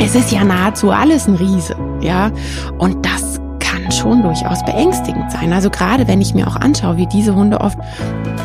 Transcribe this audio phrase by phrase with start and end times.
[0.00, 2.30] es ist ja nahezu alles ein Riese, ja.
[2.78, 5.52] Und das kann schon durchaus beängstigend sein.
[5.52, 7.78] Also gerade wenn ich mir auch anschaue, wie diese Hunde oft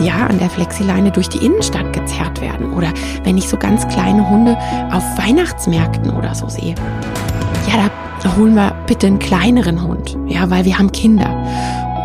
[0.01, 2.89] ja an der Flexileine durch die Innenstadt gezerrt werden oder
[3.23, 4.57] wenn ich so ganz kleine Hunde
[4.91, 6.75] auf Weihnachtsmärkten oder so sehe.
[7.67, 7.89] Ja,
[8.21, 11.29] da holen wir bitte einen kleineren Hund, ja, weil wir haben Kinder.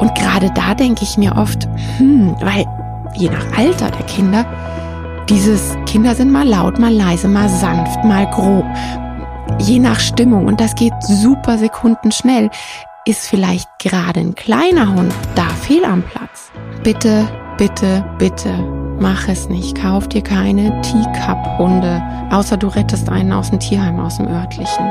[0.01, 2.64] Und gerade da denke ich mir oft, hm, weil
[3.17, 4.46] je nach Alter der Kinder
[5.29, 8.64] dieses Kinder sind mal laut, mal leise, mal sanft, mal grob.
[9.59, 12.51] Je nach Stimmung und das geht super sekundenschnell.
[13.06, 16.51] Ist vielleicht gerade ein kleiner Hund da fehl am Platz?
[16.83, 18.52] Bitte, bitte, bitte,
[19.01, 19.80] mach es nicht.
[19.80, 24.87] Kauf dir keine Teacup-Hunde, außer du rettest einen aus dem Tierheim, aus dem örtlichen.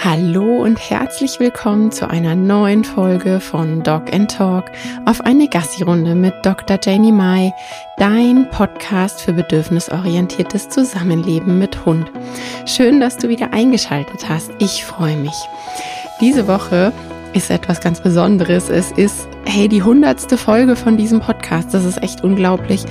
[0.00, 4.64] Hallo und herzlich willkommen zu einer neuen Folge von Dog and Talk
[5.04, 6.78] auf eine Gassi-Runde mit Dr.
[6.82, 7.52] Janie Mai,
[7.98, 12.10] dein Podcast für bedürfnisorientiertes Zusammenleben mit Hund.
[12.66, 14.50] Schön, dass du wieder eingeschaltet hast.
[14.58, 15.36] Ich freue mich.
[16.20, 16.92] Diese Woche
[17.32, 18.70] ist etwas ganz Besonderes.
[18.70, 21.72] Es ist, hey, die hundertste Folge von diesem Podcast.
[21.74, 22.84] Das ist echt unglaublich.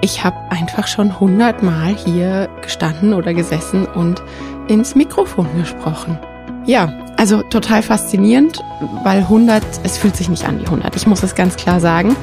[0.00, 4.22] Ich habe einfach schon hundertmal hier gestanden oder gesessen und
[4.68, 6.18] ins Mikrofon gesprochen.
[6.66, 8.62] Ja, also total faszinierend,
[9.02, 10.94] weil 100, es fühlt sich nicht an wie 100.
[10.96, 12.16] Ich muss es ganz klar sagen.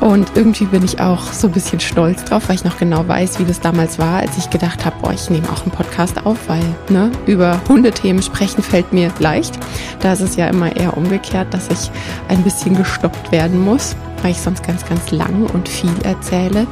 [0.00, 3.38] Und irgendwie bin ich auch so ein bisschen stolz drauf, weil ich noch genau weiß,
[3.38, 6.38] wie das damals war, als ich gedacht habe, boah, ich nehme auch einen Podcast auf,
[6.48, 9.58] weil ne, über Hundethemen sprechen fällt mir leicht.
[10.00, 11.90] Da ist es ja immer eher umgekehrt, dass ich
[12.28, 16.66] ein bisschen gestoppt werden muss, weil ich sonst ganz, ganz lang und viel erzähle.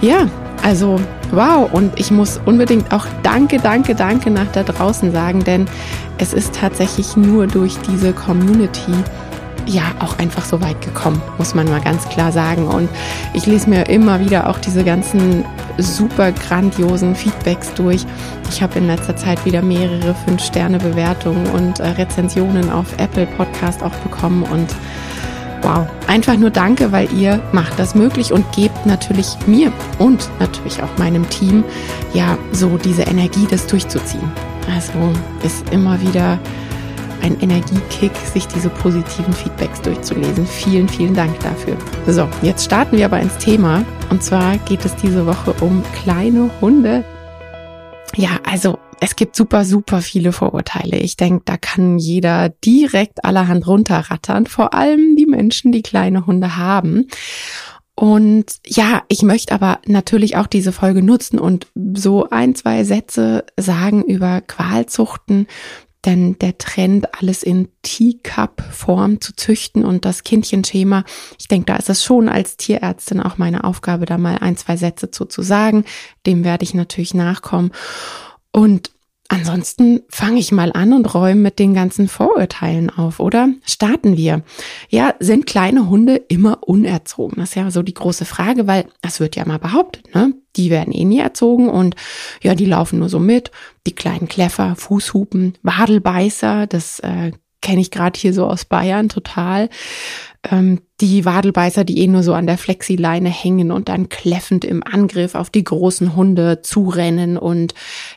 [0.00, 0.28] Ja,
[0.62, 1.00] also
[1.32, 5.66] wow, und ich muss unbedingt auch Danke, Danke, Danke nach da draußen sagen, denn
[6.18, 8.92] es ist tatsächlich nur durch diese Community
[9.66, 12.66] ja auch einfach so weit gekommen, muss man mal ganz klar sagen.
[12.66, 12.88] Und
[13.34, 15.44] ich lese mir immer wieder auch diese ganzen
[15.78, 18.04] super grandiosen Feedbacks durch.
[18.50, 23.94] Ich habe in letzter Zeit wieder mehrere Fünf-Sterne-Bewertungen und äh, Rezensionen auf Apple Podcast auch
[23.96, 24.68] bekommen und
[25.62, 30.82] Wow, einfach nur danke, weil ihr macht das möglich und gebt natürlich mir und natürlich
[30.82, 31.62] auch meinem Team
[32.14, 34.30] ja so diese Energie, das durchzuziehen.
[34.74, 34.92] Also
[35.44, 36.38] ist immer wieder
[37.22, 40.46] ein Energiekick, sich diese positiven Feedbacks durchzulesen.
[40.46, 41.76] Vielen, vielen Dank dafür.
[42.06, 43.84] So, jetzt starten wir aber ins Thema.
[44.10, 47.04] Und zwar geht es diese Woche um kleine Hunde.
[48.16, 50.96] Ja, also es gibt super, super viele Vorurteile.
[50.96, 56.56] Ich denke, da kann jeder direkt allerhand runterrattern, vor allem die Menschen, die kleine Hunde
[56.56, 57.08] haben.
[57.94, 63.44] Und ja, ich möchte aber natürlich auch diese Folge nutzen und so ein, zwei Sätze
[63.58, 65.46] sagen über Qualzuchten,
[66.04, 71.04] denn der Trend, alles in Teacup-Form zu züchten und das Kindchenschema,
[71.38, 74.76] ich denke, da ist es schon als Tierärztin auch meine Aufgabe, da mal ein, zwei
[74.76, 75.84] Sätze zu, zu sagen.
[76.26, 77.70] Dem werde ich natürlich nachkommen.
[78.50, 78.90] Und
[79.32, 83.48] Ansonsten fange ich mal an und räume mit den ganzen Vorurteilen auf, oder?
[83.64, 84.42] Starten wir.
[84.90, 87.36] Ja, sind kleine Hunde immer unerzogen?
[87.38, 90.34] Das ist ja so die große Frage, weil das wird ja mal behauptet, ne?
[90.56, 91.96] Die werden eh nie erzogen und
[92.42, 93.50] ja, die laufen nur so mit.
[93.86, 97.32] Die kleinen Kläffer, Fußhupen, Wadelbeißer, das äh,
[97.62, 99.70] kenne ich gerade hier so aus Bayern total.
[100.50, 104.82] Ähm, die Wadelbeißer, die eh nur so an der Flexileine hängen und dann kläffend im
[104.82, 107.74] Angriff auf die großen Hunde zurennen und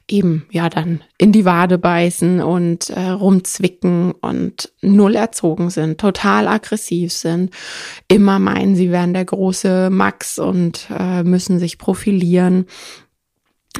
[0.10, 6.48] eben ja dann in die Wade beißen und äh, rumzwicken und null erzogen sind, total
[6.48, 7.52] aggressiv sind,
[8.08, 12.66] immer meinen, sie wären der große Max und äh, müssen sich profilieren.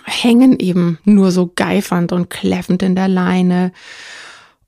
[0.04, 3.72] Hängen eben nur so geifernd und kläffend in der Leine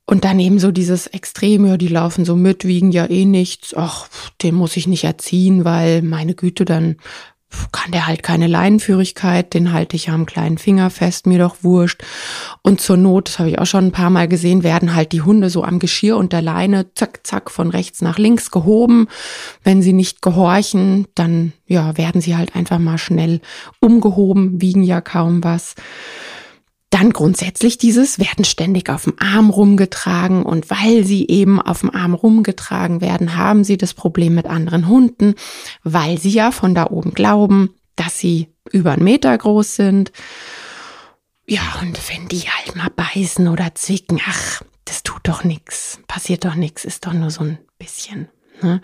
[0.10, 3.76] und dann eben so dieses Extreme, die laufen so mit, wiegen ja eh nichts.
[3.76, 4.08] Ach,
[4.42, 6.96] den muss ich nicht erziehen, weil meine Güte, dann
[7.72, 12.04] kann der halt keine Leinenführigkeit, den halte ich am kleinen Finger fest, mir doch wurscht.
[12.62, 15.22] Und zur Not, das habe ich auch schon ein paar Mal gesehen, werden halt die
[15.22, 19.08] Hunde so am Geschirr und der Leine zack, zack von rechts nach links gehoben.
[19.64, 23.42] Wenn sie nicht gehorchen, dann ja, werden sie halt einfach mal schnell
[23.80, 25.76] umgehoben, wiegen ja kaum was.
[26.90, 31.94] Dann grundsätzlich dieses werden ständig auf dem Arm rumgetragen und weil sie eben auf dem
[31.94, 35.36] Arm rumgetragen werden, haben sie das Problem mit anderen Hunden,
[35.84, 40.14] weil sie ja von da oben glauben, dass sie über einen Meter groß sind.
[41.46, 46.46] Ja, und wenn die halt mal beißen oder zwicken, ach, das tut doch nix, passiert
[46.46, 48.30] doch nix, ist doch nur so ein bisschen.
[48.62, 48.82] Ne?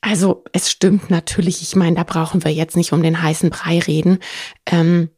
[0.00, 3.78] Also es stimmt natürlich, ich meine, da brauchen wir jetzt nicht um den heißen Brei
[3.78, 4.18] reden.
[4.66, 5.10] Ähm,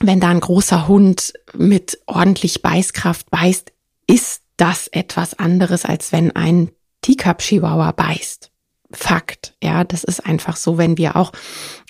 [0.00, 3.72] wenn da ein großer Hund mit ordentlich Beißkraft beißt,
[4.06, 6.70] ist das etwas anderes, als wenn ein
[7.02, 8.50] Teacup Chihuahua beißt.
[8.92, 11.32] Fakt, ja, das ist einfach so, wenn wir auch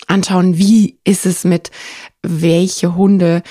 [0.07, 1.71] anschauen, wie ist es mit
[2.23, 3.43] welche Hunde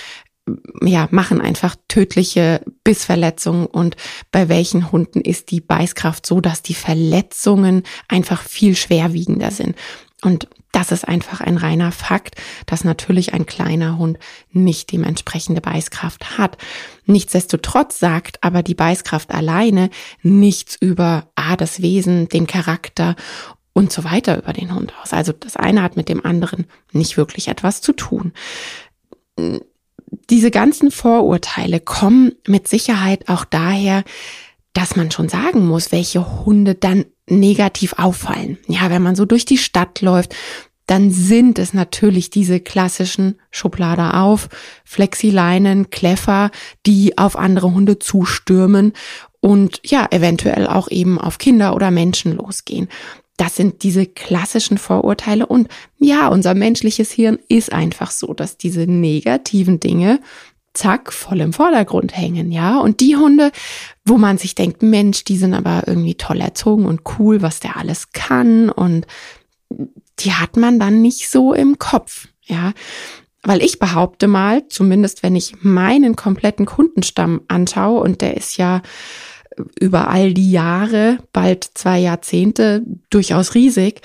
[0.81, 3.95] ja, machen einfach tödliche Bissverletzungen und
[4.31, 9.75] bei welchen Hunden ist die Beißkraft so, dass die Verletzungen einfach viel schwerwiegender sind.
[10.21, 12.35] Und das ist einfach ein reiner Fakt,
[12.65, 14.19] dass natürlich ein kleiner Hund
[14.51, 16.57] nicht dementsprechende Beißkraft hat.
[17.05, 19.89] Nichtsdestotrotz sagt aber die Beißkraft alleine
[20.21, 23.15] nichts über A, das Wesen, den Charakter
[23.71, 25.13] und so weiter über den Hund aus.
[25.13, 28.33] Also das eine hat mit dem anderen nicht wirklich etwas zu tun.
[30.29, 34.03] Diese ganzen Vorurteile kommen mit Sicherheit auch daher,
[34.75, 38.59] dass man schon sagen muss, welche Hunde dann negativ auffallen.
[38.67, 40.35] Ja, wenn man so durch die Stadt läuft,
[40.85, 44.49] dann sind es natürlich diese klassischen Schublade auf,
[44.83, 46.51] Flexileinen, Kläffer,
[46.85, 48.93] die auf andere Hunde zustürmen
[49.39, 52.89] und ja, eventuell auch eben auf Kinder oder Menschen losgehen.
[53.37, 58.81] Das sind diese klassischen Vorurteile und ja, unser menschliches Hirn ist einfach so, dass diese
[58.81, 60.19] negativen Dinge
[60.75, 62.79] zack, voll im Vordergrund hängen, ja.
[62.79, 63.51] Und die Hunde,
[64.05, 67.77] wo man sich denkt, Mensch, die sind aber irgendwie toll erzogen und cool, was der
[67.77, 69.07] alles kann und
[70.19, 72.73] die hat man dann nicht so im Kopf, ja.
[73.43, 78.81] Weil ich behaupte mal, zumindest wenn ich meinen kompletten Kundenstamm anschaue und der ist ja
[79.79, 84.01] über all die Jahre, bald zwei Jahrzehnte, durchaus riesig,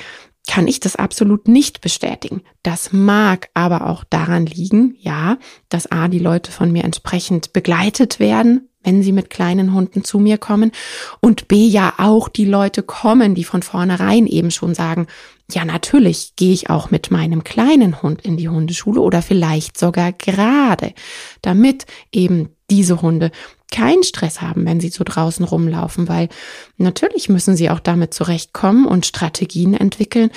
[0.51, 2.43] kann ich das absolut nicht bestätigen.
[2.65, 5.39] Das mag aber auch daran liegen, ja,
[5.69, 10.19] dass A, die Leute von mir entsprechend begleitet werden, wenn sie mit kleinen Hunden zu
[10.19, 10.73] mir kommen
[11.21, 15.07] und B, ja auch die Leute kommen, die von vornherein eben schon sagen,
[15.53, 20.11] ja, natürlich gehe ich auch mit meinem kleinen Hund in die Hundeschule oder vielleicht sogar
[20.13, 20.95] gerade,
[21.43, 23.31] damit eben diese Hunde
[23.71, 26.29] keinen Stress haben, wenn sie so draußen rumlaufen, weil
[26.77, 30.31] natürlich müssen sie auch damit zurechtkommen und Strategien entwickeln.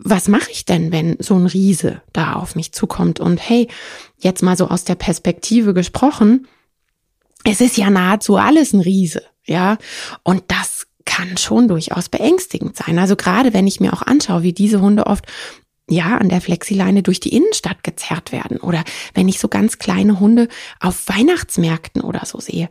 [0.00, 3.20] Was mache ich denn, wenn so ein Riese da auf mich zukommt?
[3.20, 3.68] Und hey,
[4.18, 6.46] jetzt mal so aus der Perspektive gesprochen,
[7.44, 9.76] es ist ja nahezu alles ein Riese, ja,
[10.22, 12.98] und das kann schon durchaus beängstigend sein.
[12.98, 15.26] Also gerade wenn ich mir auch anschaue, wie diese Hunde oft
[15.88, 20.18] ja, an der Flexileine durch die Innenstadt gezerrt werden oder wenn ich so ganz kleine
[20.20, 20.48] Hunde
[20.80, 22.68] auf Weihnachtsmärkten oder so sehe,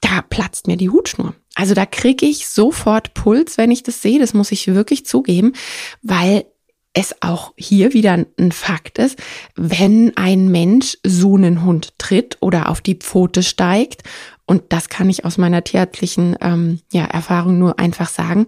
[0.00, 1.34] da platzt mir die Hutschnur.
[1.54, 5.54] Also da kriege ich sofort Puls, wenn ich das sehe, das muss ich wirklich zugeben,
[6.02, 6.44] weil
[6.92, 9.18] es auch hier wieder ein Fakt ist,
[9.54, 14.02] wenn ein Mensch so einen Hund tritt oder auf die Pfote steigt,
[14.46, 18.46] und das kann ich aus meiner tierärztlichen ähm, ja, Erfahrung nur einfach sagen,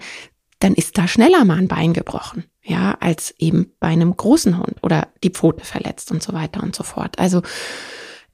[0.60, 4.76] dann ist da schneller mal ein Bein gebrochen ja, als eben bei einem großen Hund
[4.82, 7.18] oder die Pfote verletzt und so weiter und so fort.
[7.18, 7.42] Also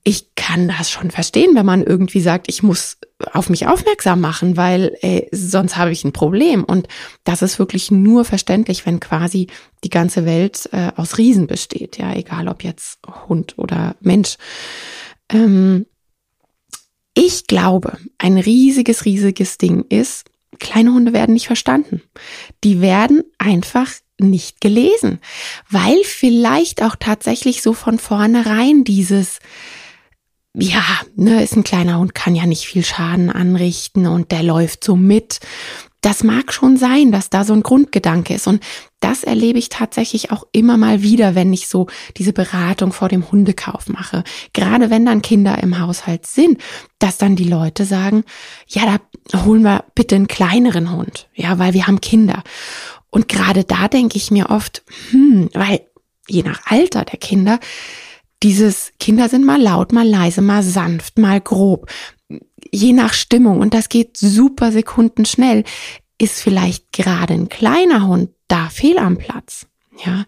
[0.07, 2.99] ich kann das schon verstehen, wenn man irgendwie sagt, ich muss
[3.33, 6.63] auf mich aufmerksam machen, weil äh, sonst habe ich ein Problem.
[6.63, 6.89] Und
[7.25, 9.47] das ist wirklich nur verständlich, wenn quasi
[9.83, 12.99] die ganze Welt äh, aus Riesen besteht, ja, egal ob jetzt
[13.29, 14.37] Hund oder Mensch.
[15.31, 15.87] Ähm,
[17.15, 20.25] ich glaube, ein riesiges, riesiges Ding ist,
[20.59, 22.03] kleine Hunde werden nicht verstanden.
[22.63, 25.21] Die werden einfach nicht gelesen,
[25.71, 29.41] weil vielleicht auch tatsächlich so von vornherein dieses
[30.57, 30.85] ja,
[31.17, 34.95] ne, ist ein kleiner Hund, kann ja nicht viel Schaden anrichten und der läuft so
[34.95, 35.41] mit.
[36.01, 38.47] Das mag schon sein, dass da so ein Grundgedanke ist.
[38.47, 38.63] Und
[39.01, 41.89] das erlebe ich tatsächlich auch immer mal wieder, wenn ich so
[42.19, 44.23] diese Beratung vor dem Hundekauf mache.
[44.53, 46.61] Gerade wenn dann Kinder im Haushalt sind,
[46.99, 48.23] dass dann die Leute sagen,
[48.69, 51.27] ja, da holen wir bitte einen kleineren Hund.
[51.35, 52.45] Ja, weil wir haben Kinder.
[53.15, 55.83] Und gerade da denke ich mir oft, hm, weil
[56.27, 57.61] je nach Alter der Kinder,
[58.43, 61.89] dieses Kinder sind mal laut, mal leise, mal sanft, mal grob,
[62.73, 63.61] je nach Stimmung.
[63.61, 65.63] Und das geht super sekundenschnell,
[66.19, 69.69] ist vielleicht gerade ein kleiner Hund da fehl am Platz.
[70.05, 70.25] Ja,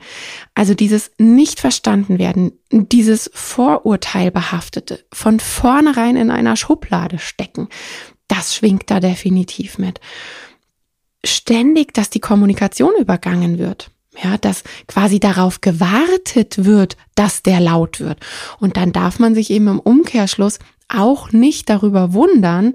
[0.55, 7.69] also dieses nicht verstanden werden, dieses Vorurteilbehaftete von vornherein in einer Schublade stecken,
[8.29, 10.01] das schwingt da definitiv mit
[11.27, 13.91] ständig, dass die Kommunikation übergangen wird.
[14.23, 18.19] Ja, dass quasi darauf gewartet wird, dass der laut wird.
[18.59, 22.75] Und dann darf man sich eben im Umkehrschluss auch nicht darüber wundern,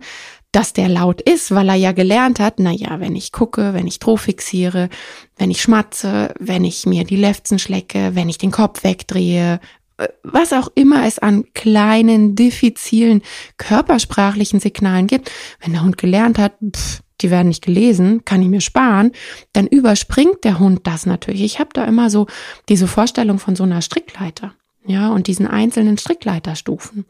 [0.51, 3.88] dass der laut ist, weil er ja gelernt hat, na ja, wenn ich gucke, wenn
[3.88, 4.89] ich Droh fixiere,
[5.38, 9.60] wenn ich schmatze, wenn ich mir die Lefzen schlecke, wenn ich den Kopf wegdrehe,
[9.98, 13.22] äh, was auch immer es an kleinen, diffizilen
[13.58, 15.31] körpersprachlichen Signalen gibt,
[15.62, 19.12] wenn der Hund gelernt hat, pff, die werden nicht gelesen, kann ich mir sparen,
[19.54, 21.44] dann überspringt der Hund das natürlich.
[21.44, 22.28] Ich habe da immer so
[22.70, 24.54] diese Vorstellung von so einer Strickleiter.
[24.88, 27.06] Ja, und diesen einzelnen Strickleiterstufen.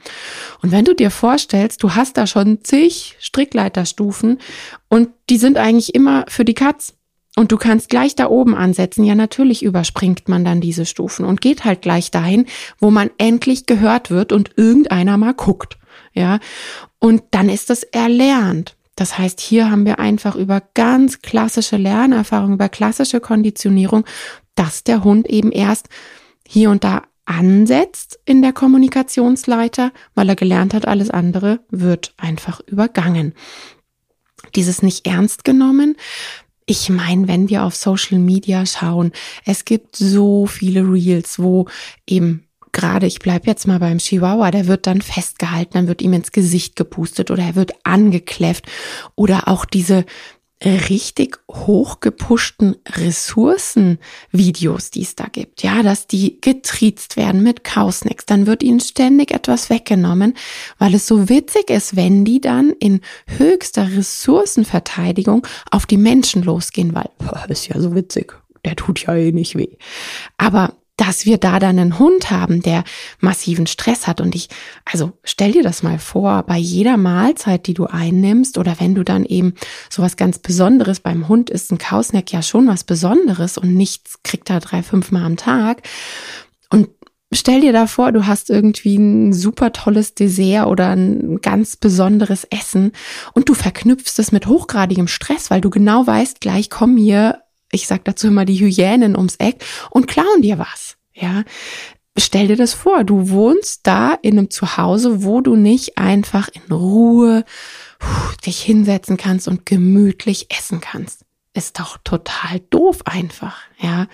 [0.62, 4.40] Und wenn du dir vorstellst, du hast da schon zig Strickleiterstufen
[4.90, 6.94] und die sind eigentlich immer für die Katz.
[7.38, 9.06] Und du kannst gleich da oben ansetzen.
[9.06, 12.46] Ja, natürlich überspringt man dann diese Stufen und geht halt gleich dahin,
[12.78, 15.78] wo man endlich gehört wird und irgendeiner mal guckt.
[16.14, 16.40] Ja,
[17.00, 18.76] und dann ist das erlernt.
[19.02, 24.06] Das heißt, hier haben wir einfach über ganz klassische Lernerfahrung, über klassische Konditionierung,
[24.54, 25.90] dass der Hund eben erst
[26.48, 32.62] hier und da ansetzt in der Kommunikationsleiter, weil er gelernt hat, alles andere wird einfach
[32.68, 33.34] übergangen.
[34.54, 35.98] Dieses nicht ernst genommen.
[36.68, 39.14] Ich meine, wenn wir auf Social Media schauen,
[39.48, 41.66] es gibt so viele Reels, wo
[42.06, 46.14] eben gerade, ich bleib jetzt mal beim Chihuahua, der wird dann festgehalten, dann wird ihm
[46.14, 48.66] ins Gesicht gepustet oder er wird angekläfft
[49.16, 50.06] oder auch diese
[50.64, 55.64] richtig hochgepushten Ressourcenvideos, die es da gibt.
[55.64, 58.28] Ja, dass die getriezt werden mit Kausnicks.
[58.28, 60.36] Dann wird ihnen ständig etwas weggenommen,
[60.78, 66.94] weil es so witzig ist, wenn die dann in höchster Ressourcenverteidigung auf die Menschen losgehen,
[66.94, 67.10] weil,
[67.50, 68.38] ist ja so witzig.
[68.64, 69.78] Der tut ja eh nicht weh.
[70.38, 72.84] Aber dass wir da dann einen Hund haben, der
[73.20, 74.22] massiven Stress hat.
[74.22, 74.50] Und ich,
[74.86, 79.04] also stell dir das mal vor, bei jeder Mahlzeit, die du einnimmst oder wenn du
[79.04, 79.56] dann eben
[79.90, 84.52] sowas ganz Besonderes beim Hund ist, ein Kausneck ja schon was Besonderes und nichts kriegt
[84.52, 85.82] er drei, fünf Mal am Tag.
[86.70, 86.90] Und
[87.32, 92.46] stell dir da vor, du hast irgendwie ein super tolles Dessert oder ein ganz besonderes
[92.52, 92.92] Essen
[93.34, 97.40] und du verknüpfst es mit hochgradigem Stress, weil du genau weißt, gleich kommen hier
[97.72, 100.91] ich sag dazu immer die Hyänen ums Eck und klauen dir was.
[101.14, 101.44] Ja,
[102.18, 106.74] stell dir das vor, du wohnst da in einem Zuhause, wo du nicht einfach in
[106.74, 107.46] Ruhe
[108.46, 111.26] dich hinsetzen kannst und gemütlich essen kannst.
[111.54, 114.08] Ist doch total doof einfach, ja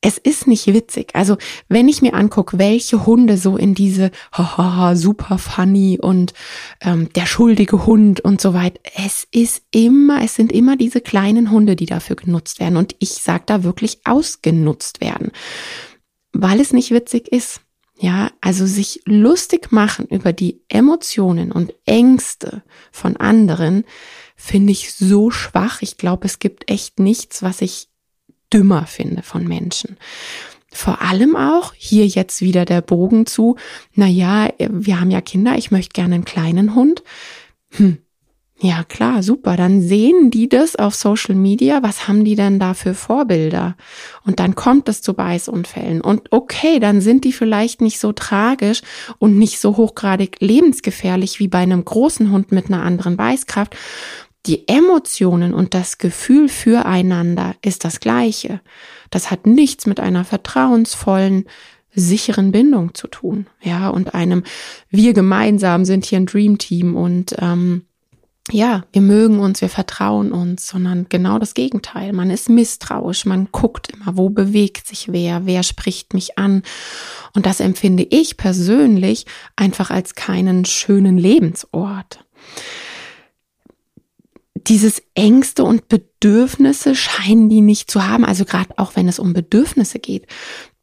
[0.00, 1.10] es ist nicht witzig.
[1.14, 1.36] Also
[1.68, 6.34] wenn ich mir angucke, welche Hunde so in diese haha, super funny und
[6.80, 11.50] ähm, der schuldige Hund und so weiter, es ist immer, es sind immer diese kleinen
[11.50, 12.76] Hunde, die dafür genutzt werden.
[12.76, 15.32] Und ich sag da wirklich ausgenutzt werden,
[16.32, 17.60] weil es nicht witzig ist.
[18.00, 22.62] Ja, also sich lustig machen über die Emotionen und Ängste
[22.92, 23.84] von anderen
[24.36, 25.82] finde ich so schwach.
[25.82, 27.87] Ich glaube, es gibt echt nichts, was ich
[28.52, 29.96] dümmer finde von Menschen.
[30.70, 33.56] Vor allem auch hier jetzt wieder der Bogen zu,
[33.94, 37.02] na ja, wir haben ja Kinder, ich möchte gerne einen kleinen Hund.
[37.70, 37.98] Hm.
[38.60, 39.56] Ja, klar, super.
[39.56, 41.80] Dann sehen die das auf Social Media.
[41.84, 43.76] Was haben die denn da für Vorbilder?
[44.24, 46.00] Und dann kommt es zu Beißunfällen.
[46.00, 48.82] Und okay, dann sind die vielleicht nicht so tragisch
[49.18, 53.76] und nicht so hochgradig lebensgefährlich wie bei einem großen Hund mit einer anderen Beißkraft
[54.46, 58.60] die Emotionen und das Gefühl füreinander ist das gleiche.
[59.10, 61.44] Das hat nichts mit einer vertrauensvollen,
[61.94, 63.46] sicheren Bindung zu tun.
[63.60, 64.44] Ja, und einem,
[64.88, 67.84] wir gemeinsam sind hier ein Dream Team und ähm,
[68.50, 72.12] ja, wir mögen uns, wir vertrauen uns, sondern genau das Gegenteil.
[72.14, 76.62] Man ist misstrauisch, man guckt immer, wo bewegt sich wer, wer spricht mich an.
[77.34, 79.26] Und das empfinde ich persönlich
[79.56, 82.24] einfach als keinen schönen Lebensort
[84.68, 88.24] dieses Ängste und Bedürfnisse scheinen die nicht zu haben.
[88.24, 90.26] Also gerade auch wenn es um Bedürfnisse geht,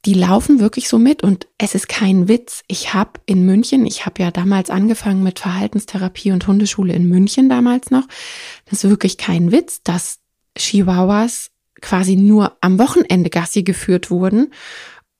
[0.06, 2.64] die laufen wirklich so mit und es ist kein Witz.
[2.68, 7.50] Ich habe in München, ich habe ja damals angefangen mit Verhaltenstherapie und Hundeschule in München
[7.50, 8.08] damals noch.
[8.66, 10.20] Das ist wirklich kein Witz, dass
[10.58, 11.52] Chihuahuas
[11.82, 14.54] quasi nur am Wochenende Gassi geführt wurden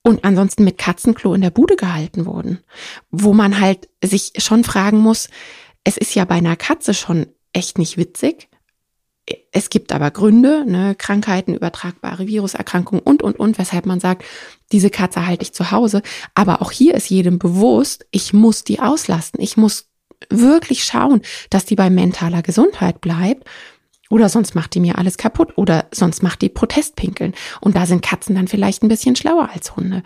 [0.02, 2.60] und ansonsten mit Katzenklo in der Bude gehalten wurden.
[3.10, 5.28] Wo man halt sich schon fragen muss,
[5.82, 8.48] es ist ja bei einer Katze schon echt nicht witzig.
[9.50, 14.24] Es gibt aber Gründe, ne, Krankheiten, übertragbare Viruserkrankungen und, und, und, weshalb man sagt,
[14.70, 16.02] diese Katze halte ich zu Hause.
[16.34, 19.40] Aber auch hier ist jedem bewusst, ich muss die auslasten.
[19.40, 19.88] Ich muss
[20.30, 23.48] wirklich schauen, dass die bei mentaler Gesundheit bleibt.
[24.10, 25.56] Oder sonst macht die mir alles kaputt.
[25.56, 27.34] Oder sonst macht die Protestpinkeln.
[27.60, 30.02] Und da sind Katzen dann vielleicht ein bisschen schlauer als Hunde.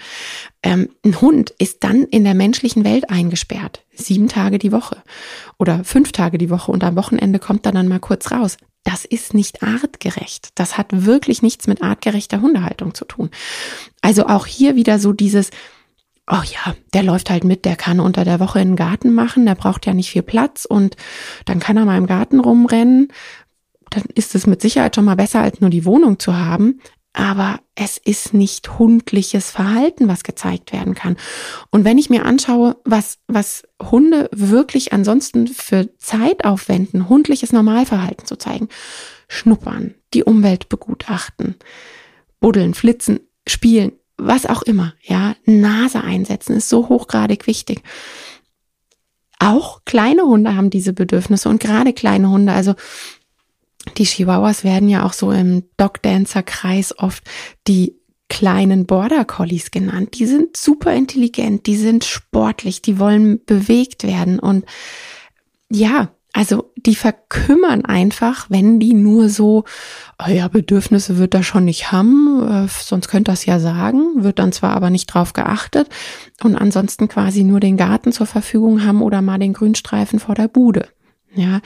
[0.62, 3.84] Ähm, ein Hund ist dann in der menschlichen Welt eingesperrt.
[3.92, 5.02] Sieben Tage die Woche.
[5.58, 6.72] Oder fünf Tage die Woche.
[6.72, 8.56] Und am Wochenende kommt er dann mal kurz raus.
[8.84, 10.50] Das ist nicht artgerecht.
[10.54, 13.30] Das hat wirklich nichts mit artgerechter Hundehaltung zu tun.
[14.00, 15.50] Also auch hier wieder so dieses,
[16.30, 19.44] oh ja, der läuft halt mit, der kann unter der Woche in den Garten machen,
[19.44, 20.96] der braucht ja nicht viel Platz und
[21.44, 23.08] dann kann er mal im Garten rumrennen
[23.90, 26.80] dann ist es mit Sicherheit schon mal besser, als nur die Wohnung zu haben.
[27.12, 31.16] Aber es ist nicht hundliches Verhalten, was gezeigt werden kann.
[31.70, 38.26] Und wenn ich mir anschaue, was, was Hunde wirklich ansonsten für Zeit aufwenden, hundliches Normalverhalten
[38.26, 38.68] zu zeigen,
[39.26, 41.56] schnuppern, die Umwelt begutachten,
[42.38, 47.82] buddeln, flitzen, spielen, was auch immer, ja, Nase einsetzen ist so hochgradig wichtig.
[49.38, 52.74] Auch kleine Hunde haben diese Bedürfnisse und gerade kleine Hunde, also
[53.96, 57.24] die Chihuahuas werden ja auch so im Dog-Dancer-Kreis oft
[57.66, 57.96] die
[58.28, 60.18] kleinen Border Collies genannt.
[60.18, 64.64] Die sind super intelligent, die sind sportlich, die wollen bewegt werden und
[65.70, 69.64] ja, also die verkümmern einfach, wenn die nur so,
[70.24, 74.38] oh ja, Bedürfnisse wird er schon nicht haben, äh, sonst könnte das ja sagen, wird
[74.38, 75.88] dann zwar aber nicht drauf geachtet
[76.44, 80.46] und ansonsten quasi nur den Garten zur Verfügung haben oder mal den Grünstreifen vor der
[80.48, 80.88] Bude.
[81.34, 81.60] Ja,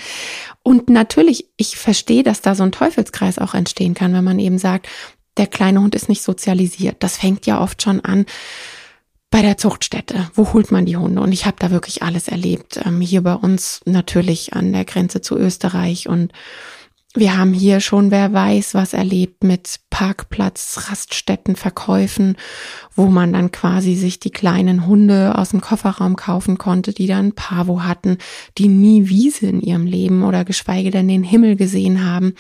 [0.63, 4.59] und natürlich, ich verstehe, dass da so ein Teufelskreis auch entstehen kann, wenn man eben
[4.59, 4.89] sagt,
[5.37, 6.97] der kleine Hund ist nicht sozialisiert.
[7.01, 8.27] Das fängt ja oft schon an
[9.31, 10.31] bei der Zuchtstätte.
[10.35, 11.21] Wo holt man die Hunde?
[11.21, 12.81] Und ich habe da wirklich alles erlebt.
[12.85, 16.33] Ähm, hier bei uns natürlich an der Grenze zu Österreich und
[17.17, 22.37] wir haben hier schon, wer weiß, was erlebt mit Parkplatz, Raststätten, Verkäufen,
[22.97, 27.33] wo man dann quasi sich die kleinen Hunde aus dem Kofferraum kaufen konnte, die dann
[27.33, 28.19] Pavo hatten,
[28.59, 32.35] die nie Wiese in ihrem Leben oder geschweige denn den Himmel gesehen haben.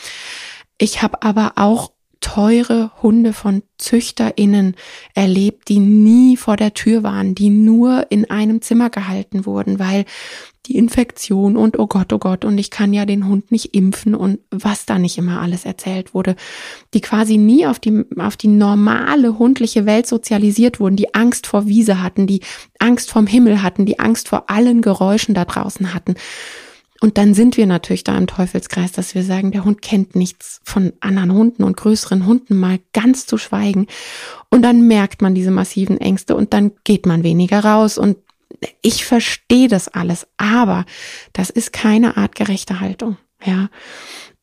[0.77, 1.94] Ich habe aber auch
[2.25, 4.77] teure Hunde von ZüchterInnen
[5.13, 10.07] erlebt, die nie vor der Tür waren, die nur in einem Zimmer gehalten wurden, weil
[10.65, 14.15] die Infektion und oh Gott, oh Gott, und ich kann ja den Hund nicht impfen
[14.15, 16.35] und was da nicht immer alles erzählt wurde,
[16.95, 21.67] die quasi nie auf die, auf die normale hundliche Welt sozialisiert wurden, die Angst vor
[21.67, 22.41] Wiese hatten, die
[22.79, 26.15] Angst vom Himmel hatten, die Angst vor allen Geräuschen da draußen hatten.
[27.05, 30.63] Und dann sind wir natürlich da im Teufelskreis, dass wir sagen, der Hund kennt nichts
[30.65, 33.89] von anderen Hunden und größeren Hunden mal ganz zu schweigen.
[34.49, 38.17] Und dann merkt man diese massiven Ängste und dann geht man weniger raus und
[38.81, 40.87] ich verstehe das alles, aber
[41.35, 43.19] das ist keine artgerechte Haltung.
[43.45, 43.69] Ja,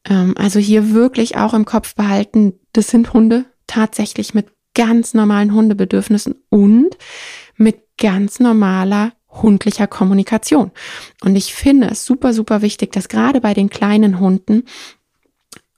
[0.07, 5.55] ähm, also hier wirklich auch im Kopf behalten, das sind Hunde tatsächlich mit ganz normalen
[5.55, 6.95] Hundebedürfnissen und
[7.57, 10.71] mit ganz normaler hundlicher Kommunikation.
[11.21, 14.63] Und ich finde es super, super wichtig, dass gerade bei den kleinen Hunden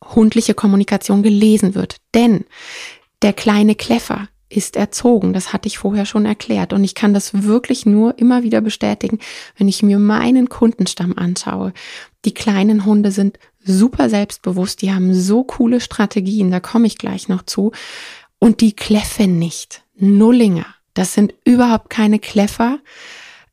[0.04, 1.98] hundliche Kommunikation gelesen wird.
[2.14, 2.46] Denn
[3.22, 5.34] der kleine Kläffer ist erzogen.
[5.34, 6.74] Das hatte ich vorher schon erklärt.
[6.74, 9.20] Und ich kann das wirklich nur immer wieder bestätigen,
[9.58, 11.74] wenn ich mir meinen Kundenstamm anschaue.
[12.26, 14.82] Die kleinen Hunde sind super selbstbewusst.
[14.82, 16.52] Die haben so coole Strategien.
[16.52, 17.72] Da komme ich gleich noch zu.
[18.40, 19.84] Und die kläffen nicht.
[19.96, 20.66] Nullinger.
[20.94, 22.80] Das sind überhaupt keine Kläffer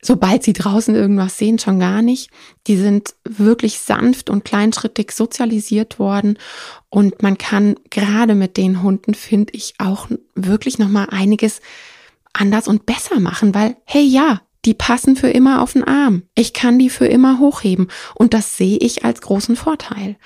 [0.02, 2.30] sobald sie draußen irgendwas sehen, schon gar nicht.
[2.66, 6.38] Die sind wirklich sanft und kleinschrittig sozialisiert worden
[6.88, 11.60] und man kann gerade mit den Hunden, finde ich, auch wirklich nochmal einiges
[12.32, 16.24] anders und besser machen, weil, hey ja, die passen für immer auf den Arm.
[16.34, 20.16] Ich kann die für immer hochheben und das sehe ich als großen Vorteil.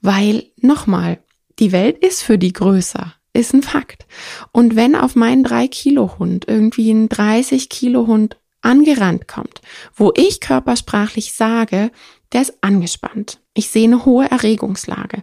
[0.00, 1.18] Weil, nochmal,
[1.58, 4.06] die Welt ist für die größer ist ein Fakt.
[4.52, 9.60] Und wenn auf meinen drei Kilo Hund irgendwie ein 30 Kilo Hund angerannt kommt,
[9.94, 11.90] wo ich körpersprachlich sage,
[12.32, 13.40] der ist angespannt.
[13.54, 15.22] Ich sehe eine hohe Erregungslage.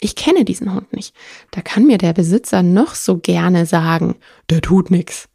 [0.00, 1.14] Ich kenne diesen Hund nicht.
[1.52, 4.16] Da kann mir der Besitzer noch so gerne sagen,
[4.50, 5.28] der tut nix.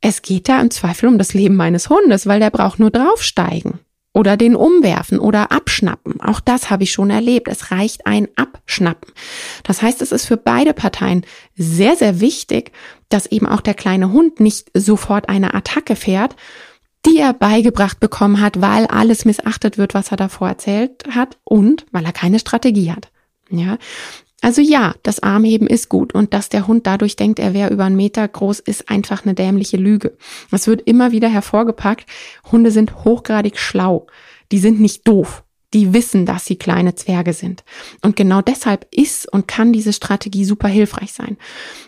[0.00, 3.78] Es geht da im Zweifel um das Leben meines Hundes, weil der braucht nur draufsteigen
[4.16, 6.22] oder den umwerfen oder abschnappen.
[6.22, 7.48] Auch das habe ich schon erlebt.
[7.48, 9.12] Es reicht ein Abschnappen.
[9.62, 12.72] Das heißt, es ist für beide Parteien sehr, sehr wichtig,
[13.10, 16.34] dass eben auch der kleine Hund nicht sofort eine Attacke fährt,
[17.04, 21.84] die er beigebracht bekommen hat, weil alles missachtet wird, was er davor erzählt hat und
[21.92, 23.10] weil er keine Strategie hat.
[23.50, 23.76] Ja,
[24.42, 27.84] also ja, das Armheben ist gut und dass der Hund dadurch denkt, er wäre über
[27.84, 30.16] einen Meter groß, ist einfach eine dämliche Lüge.
[30.50, 32.06] Es wird immer wieder hervorgepackt,
[32.52, 34.06] Hunde sind hochgradig schlau.
[34.52, 35.42] Die sind nicht doof
[35.76, 37.62] die wissen, dass sie kleine Zwerge sind.
[38.02, 41.36] Und genau deshalb ist und kann diese Strategie super hilfreich sein.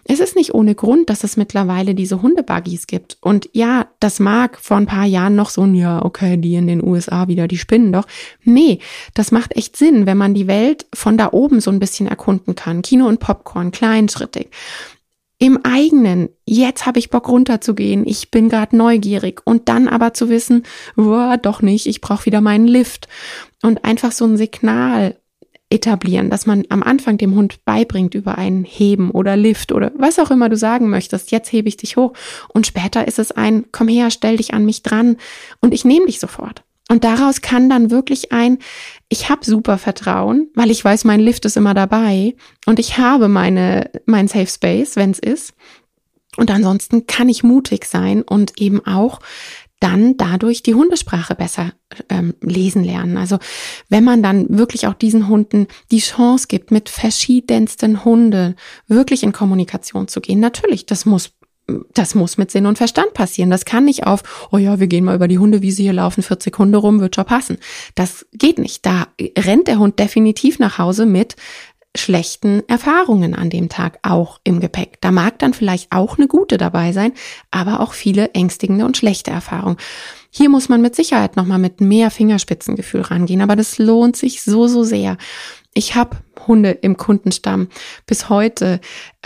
[0.05, 3.16] Es ist nicht ohne Grund, dass es mittlerweile diese Hundebuggies gibt.
[3.22, 6.66] Und ja, das mag vor ein paar Jahren noch so ein, ja, okay, die in
[6.66, 8.07] den USA wieder, die spinnen doch.
[8.44, 8.81] Nee,
[9.14, 12.55] das macht echt Sinn, wenn man die Welt von da oben so ein bisschen erkunden
[12.55, 12.83] kann.
[12.83, 14.51] Kino und Popcorn, kleinschrittig
[15.38, 19.42] im eigenen, jetzt habe ich Bock runterzugehen, ich bin gerade neugierig.
[19.44, 20.64] Und dann aber zu wissen,
[20.96, 23.09] boah, doch nicht, ich brauche wieder meinen Lift.
[23.62, 25.16] Und einfach so ein Signal
[25.70, 30.18] etablieren, dass man am Anfang dem Hund beibringt über einen Heben oder Lift oder was
[30.18, 32.14] auch immer du sagen möchtest, jetzt hebe ich dich hoch.
[32.48, 35.18] Und später ist es ein, komm her, stell dich an mich dran.
[35.61, 36.64] Und ich nehme dich sofort.
[36.90, 38.59] Und daraus kann dann wirklich ein,
[39.11, 43.29] ich habe super Vertrauen, weil ich weiß, mein Lift ist immer dabei und ich habe
[43.29, 45.53] meine, mein Safe Space, wenn es ist.
[46.37, 49.20] Und ansonsten kann ich mutig sein und eben auch
[49.81, 51.72] dann dadurch die Hundesprache besser
[52.09, 53.16] ähm, lesen lernen.
[53.16, 53.38] Also
[53.88, 59.33] wenn man dann wirklich auch diesen Hunden die Chance gibt, mit verschiedensten Hunden wirklich in
[59.33, 60.40] Kommunikation zu gehen.
[60.40, 61.33] Natürlich, das muss
[61.92, 63.50] das muss mit Sinn und Verstand passieren.
[63.50, 66.57] Das kann nicht auf, oh ja, wir gehen mal über die Hundewiese, hier laufen 40
[66.59, 67.59] Hunde rum, wird schon passen.
[67.94, 68.87] Das geht nicht.
[68.87, 71.37] Da rennt der Hund definitiv nach Hause mit
[71.96, 74.98] schlechten Erfahrungen an dem Tag auch im Gepäck.
[75.00, 77.12] Da mag dann vielleicht auch eine gute dabei sein,
[77.50, 79.78] aber auch viele ängstigende und schlechte Erfahrungen.
[80.31, 84.68] Hier muss man mit Sicherheit nochmal mit mehr Fingerspitzengefühl rangehen, aber das lohnt sich so,
[84.68, 85.16] so sehr.
[85.74, 86.16] Ich habe
[86.49, 87.69] Hunde im Kundenstamm
[88.07, 88.81] bis heute,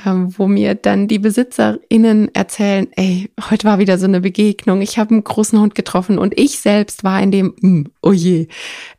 [0.05, 4.99] ähm, wo mir dann die BesitzerInnen erzählen, ey, heute war wieder so eine Begegnung, ich
[4.99, 8.49] habe einen großen Hund getroffen und ich selbst war in dem, mm, oh je,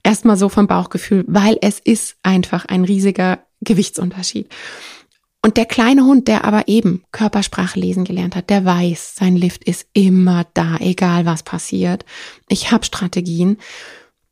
[0.02, 4.50] erstmal so vom Bauchgefühl, weil es ist einfach ein riesiger Gewichtsunterschied.
[5.46, 9.66] Und der kleine Hund, der aber eben Körpersprache lesen gelernt hat, der weiß, sein Lift
[9.66, 12.06] ist immer da, egal was passiert.
[12.48, 13.58] Ich habe Strategien.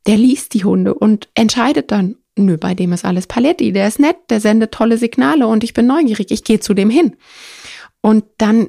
[0.06, 3.98] Der liest die Hunde und entscheidet dann, nö, bei dem ist alles Paletti, der ist
[3.98, 7.16] nett, der sendet tolle Signale und ich bin neugierig, ich gehe zu dem hin.
[8.00, 8.68] Und dann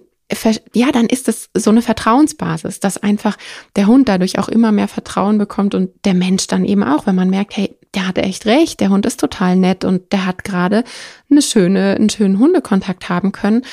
[0.73, 3.37] ja, dann ist es so eine Vertrauensbasis, dass einfach
[3.75, 7.15] der Hund dadurch auch immer mehr Vertrauen bekommt und der Mensch dann eben auch, wenn
[7.15, 10.43] man merkt, hey, der hat echt recht, der Hund ist total nett und der hat
[10.43, 10.83] gerade
[11.29, 13.63] eine schöne, einen schönen Hundekontakt haben können,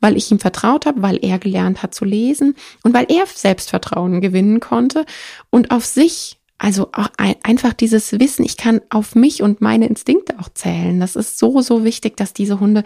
[0.00, 4.20] weil ich ihm vertraut habe, weil er gelernt hat zu lesen und weil er Selbstvertrauen
[4.20, 5.04] gewinnen konnte
[5.50, 10.40] und auf sich also auch einfach dieses Wissen, ich kann auf mich und meine Instinkte
[10.40, 10.98] auch zählen.
[10.98, 12.82] Das ist so, so wichtig, dass diese Hunde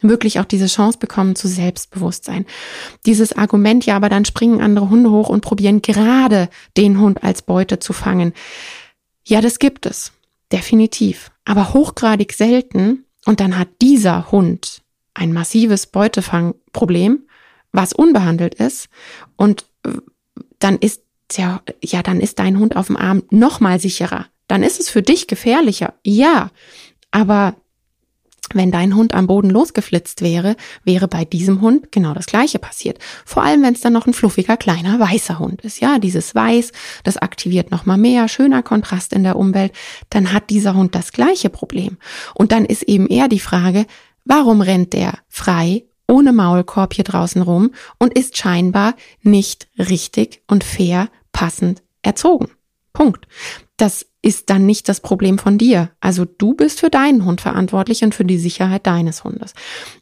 [0.00, 2.44] wirklich auch diese Chance bekommen zu Selbstbewusstsein.
[3.06, 7.40] Dieses Argument, ja, aber dann springen andere Hunde hoch und probieren gerade den Hund als
[7.40, 8.34] Beute zu fangen.
[9.24, 10.12] Ja, das gibt es.
[10.52, 11.30] Definitiv.
[11.46, 13.06] Aber hochgradig selten.
[13.24, 14.82] Und dann hat dieser Hund
[15.14, 17.22] ein massives Beutefangproblem,
[17.72, 18.88] was unbehandelt ist.
[19.36, 19.92] Und äh,
[20.58, 21.03] dann ist
[21.36, 24.26] ja, ja, dann ist dein Hund auf dem Arm noch mal sicherer.
[24.46, 25.94] Dann ist es für dich gefährlicher.
[26.04, 26.50] Ja,
[27.10, 27.54] aber
[28.52, 32.98] wenn dein Hund am Boden losgeflitzt wäre, wäre bei diesem Hund genau das Gleiche passiert.
[33.24, 35.80] Vor allem, wenn es dann noch ein fluffiger, kleiner, weißer Hund ist.
[35.80, 36.72] Ja, dieses Weiß,
[37.04, 39.72] das aktiviert noch mal mehr, schöner Kontrast in der Umwelt.
[40.10, 41.96] Dann hat dieser Hund das gleiche Problem.
[42.34, 43.86] Und dann ist eben eher die Frage,
[44.24, 50.62] warum rennt der frei ohne Maulkorb hier draußen rum und ist scheinbar nicht richtig und
[50.62, 52.48] fair passend erzogen.
[52.94, 53.26] Punkt.
[53.76, 55.90] Das ist dann nicht das Problem von dir.
[56.00, 59.52] Also du bist für deinen Hund verantwortlich und für die Sicherheit deines Hundes.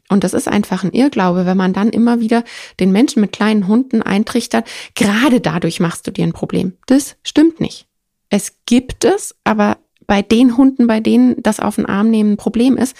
[0.09, 2.43] Und das ist einfach ein Irrglaube, wenn man dann immer wieder
[2.79, 6.77] den Menschen mit kleinen Hunden eintrichtert, gerade dadurch machst du dir ein Problem.
[6.85, 7.87] Das stimmt nicht.
[8.29, 12.37] Es gibt es, aber bei den Hunden, bei denen das auf den Arm nehmen ein
[12.37, 12.95] Problem ist,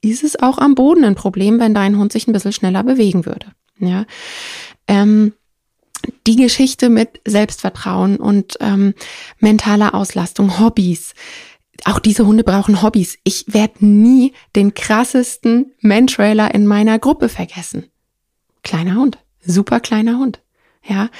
[0.00, 3.26] ist es auch am Boden ein Problem, wenn dein Hund sich ein bisschen schneller bewegen
[3.26, 3.46] würde.
[3.80, 4.04] Ja.
[4.86, 5.32] Ähm,
[6.26, 8.94] die Geschichte mit Selbstvertrauen und ähm,
[9.38, 11.14] mentaler Auslastung, Hobbys.
[11.84, 13.18] Auch diese Hunde brauchen Hobbys.
[13.24, 17.86] Ich werde nie den krassesten Mantrailer in meiner Gruppe vergessen.
[18.62, 20.40] Kleiner Hund, super kleiner Hund.
[20.84, 21.10] Ja,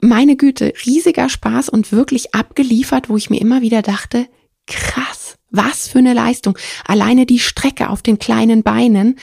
[0.00, 4.28] meine Güte, riesiger Spaß und wirklich abgeliefert, wo ich mir immer wieder dachte,
[4.66, 6.58] krass, was für eine Leistung.
[6.86, 9.18] Alleine die Strecke auf den kleinen Beinen,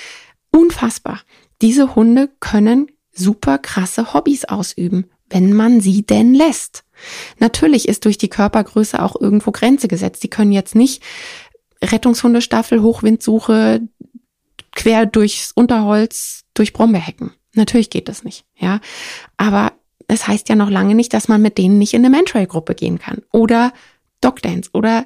[0.51, 1.21] unfassbar.
[1.61, 2.87] Diese Hunde können
[3.19, 6.83] super krasse Hobbys ausüben, wenn man sie denn lässt.
[7.37, 10.23] Natürlich ist durch die Körpergröße auch irgendwo Grenze gesetzt.
[10.23, 11.03] Die können jetzt nicht
[11.83, 13.81] Rettungshundestaffel, Hochwindsuche,
[14.75, 17.31] quer durchs Unterholz, durch Brombeerhecken.
[17.55, 18.79] Natürlich geht das nicht, ja.
[19.37, 19.73] Aber
[20.07, 22.75] es das heißt ja noch lange nicht, dass man mit denen nicht in eine Mantrail-Gruppe
[22.75, 23.21] gehen kann.
[23.31, 23.73] Oder
[24.21, 25.05] Dogdance oder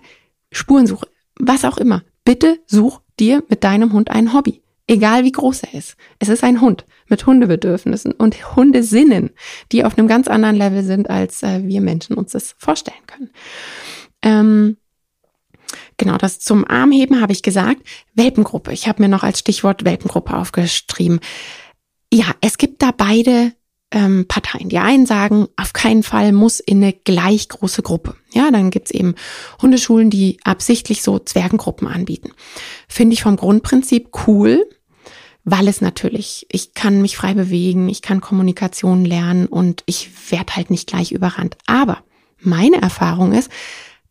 [0.51, 2.03] Spurensuche, was auch immer.
[2.23, 4.61] Bitte such dir mit deinem Hund ein Hobby.
[4.87, 5.95] Egal wie groß er ist.
[6.19, 9.31] Es ist ein Hund mit Hundebedürfnissen und Hundesinnen,
[9.71, 13.29] die auf einem ganz anderen Level sind, als äh, wir Menschen uns das vorstellen können.
[14.21, 14.77] Ähm,
[15.97, 17.81] genau, das zum Armheben habe ich gesagt.
[18.13, 18.71] Welpengruppe.
[18.73, 21.19] Ich habe mir noch als Stichwort Welpengruppe aufgeschrieben.
[22.11, 23.53] Ja, es gibt da beide
[23.93, 24.69] ähm, Parteien.
[24.69, 28.15] Die einen sagen, auf keinen Fall muss in eine gleich große Gruppe.
[28.33, 29.15] Ja, dann gibt's eben
[29.61, 32.31] Hundeschulen, die absichtlich so Zwergengruppen anbieten.
[32.87, 34.65] Finde ich vom Grundprinzip cool,
[35.43, 40.55] weil es natürlich, ich kann mich frei bewegen, ich kann Kommunikation lernen und ich werde
[40.55, 41.57] halt nicht gleich überrannt.
[41.65, 41.99] Aber
[42.39, 43.49] meine Erfahrung ist,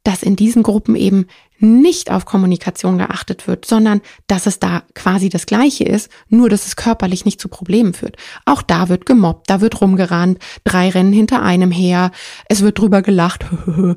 [0.04, 1.26] dass in diesen Gruppen eben
[1.58, 6.66] nicht auf Kommunikation geachtet wird, sondern dass es da quasi das Gleiche ist, nur dass
[6.66, 8.16] es körperlich nicht zu Problemen führt.
[8.44, 12.10] Auch da wird gemobbt, da wird rumgerannt, drei rennen hinter einem her,
[12.48, 13.46] es wird drüber gelacht.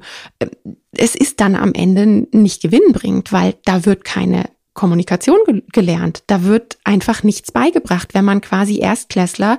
[0.91, 4.45] es ist dann am Ende nicht gewinnbringend, weil da wird keine
[4.75, 6.23] Kommunikation ge gelernt.
[6.27, 9.57] Da wird einfach nichts beigebracht, wenn man quasi Erstklässler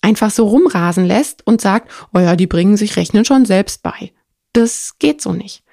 [0.00, 4.12] einfach so rumrasen lässt und sagt, oh ja, die bringen sich Rechnen schon selbst bei.
[4.52, 5.64] Das geht so nicht.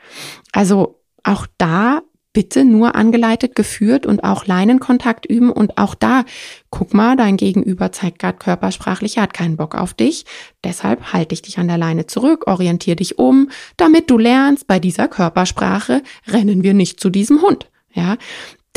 [0.51, 2.01] Also auch da
[2.37, 6.23] bitte nur angeleitet, geführt und auch Leinenkontakt üben und auch da,
[6.69, 10.23] guck mal, dein Gegenüber zeigt gerade körpersprachlich, er hat keinen Bock auf dich,
[10.63, 14.77] deshalb halte ich dich an der Leine zurück, orientier dich um, damit du lernst, bei
[14.77, 18.17] dieser Körpersprache rennen wir nicht zu diesem Hund, ja.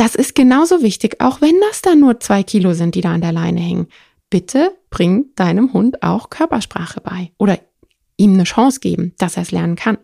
[0.00, 3.20] Das ist genauso wichtig, auch wenn das dann nur zwei Kilo sind, die da an
[3.20, 3.86] der Leine hängen.
[4.30, 7.58] Bitte bring deinem Hund auch Körpersprache bei oder
[8.16, 9.98] ihm eine Chance geben, dass er es lernen kann.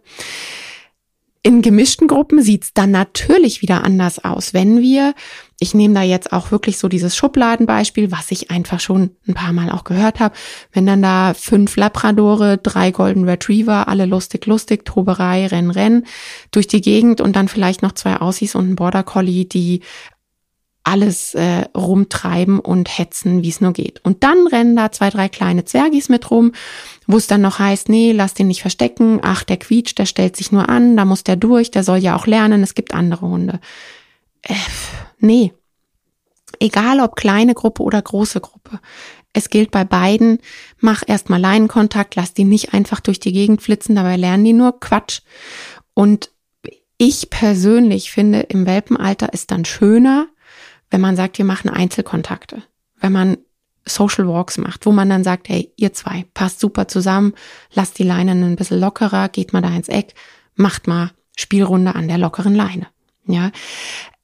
[1.42, 4.52] In gemischten Gruppen sieht's dann natürlich wieder anders aus.
[4.52, 5.14] Wenn wir,
[5.58, 9.52] ich nehme da jetzt auch wirklich so dieses Schubladenbeispiel, was ich einfach schon ein paar
[9.52, 10.34] Mal auch gehört habe,
[10.72, 16.04] wenn dann da fünf Labradore, drei Golden Retriever, alle lustig, lustig, Toberei, Renn, Renn
[16.50, 19.80] durch die Gegend und dann vielleicht noch zwei Aussies und ein Border Collie, die
[20.86, 24.00] alles äh, rumtreiben und hetzen, wie es nur geht.
[24.04, 26.52] Und dann rennen da zwei, drei kleine Zwergis mit rum,
[27.08, 30.36] wo es dann noch heißt, nee, lass den nicht verstecken, ach, der quietscht, der stellt
[30.36, 33.26] sich nur an, da muss der durch, der soll ja auch lernen, es gibt andere
[33.26, 33.58] Hunde.
[34.46, 34.54] Äh,
[35.18, 35.52] nee.
[36.58, 38.80] Egal ob kleine Gruppe oder große Gruppe.
[39.32, 40.38] Es gilt bei beiden,
[40.78, 44.80] mach erstmal Leinenkontakt, lass die nicht einfach durch die Gegend flitzen, dabei lernen die nur
[44.80, 45.20] Quatsch.
[45.92, 46.30] Und
[46.96, 50.28] ich persönlich finde, im Welpenalter ist dann schöner,
[50.90, 52.62] wenn man sagt, wir machen Einzelkontakte,
[53.00, 53.36] wenn man
[53.84, 57.34] Social Walks macht, wo man dann sagt, hey, ihr zwei, passt super zusammen,
[57.72, 60.14] lasst die Leinen ein bisschen lockerer, geht mal da ins Eck,
[60.54, 62.86] macht mal Spielrunde an der lockeren Leine.
[63.26, 63.50] Ja,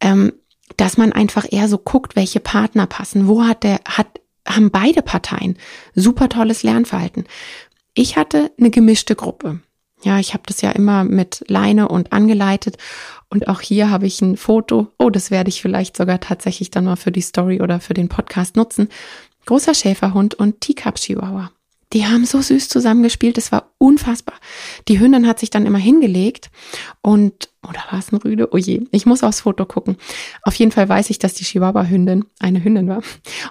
[0.02, 0.32] ähm,
[0.76, 4.08] dass man einfach eher so guckt, welche Partner passen, wo hat der, hat,
[4.46, 5.56] haben beide Parteien
[5.94, 7.24] super tolles Lernverhalten.
[7.94, 9.60] Ich hatte eine gemischte Gruppe.
[10.02, 12.76] Ja, ich habe das ja immer mit Leine und angeleitet.
[13.28, 14.88] Und auch hier habe ich ein Foto.
[14.98, 18.08] Oh, das werde ich vielleicht sogar tatsächlich dann mal für die Story oder für den
[18.08, 18.88] Podcast nutzen.
[19.46, 21.52] Großer Schäferhund und Teacup Chihuahua.
[21.92, 24.36] Die haben so süß zusammengespielt, es war unfassbar.
[24.88, 26.50] Die Hündin hat sich dann immer hingelegt
[27.02, 28.48] und, oder war es ein Rüde?
[28.52, 29.96] Oh je, ich muss aufs Foto gucken.
[30.42, 33.02] Auf jeden Fall weiß ich, dass die Chihuahua-Hündin eine Hündin war.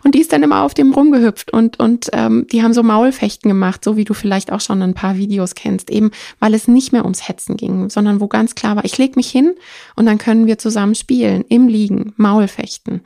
[0.04, 3.50] Und die ist dann immer auf dem rumgehüpft und, und ähm, die haben so Maulfechten
[3.50, 6.91] gemacht, so wie du vielleicht auch schon ein paar Videos kennst, eben weil es nicht
[6.91, 9.56] mehr ums Hetzen ging, sondern wo ganz klar war, ich leg mich hin
[9.95, 13.02] und dann können wir zusammen spielen, im Liegen, Maulfechten.